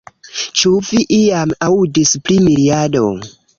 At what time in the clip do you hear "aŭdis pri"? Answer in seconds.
1.69-2.41